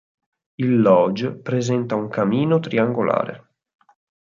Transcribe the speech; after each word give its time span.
Il 0.55 0.81
Lodge 0.81 1.31
presenta 1.31 1.93
un 1.93 2.07
camino 2.07 2.59
triangolare. 2.59 3.49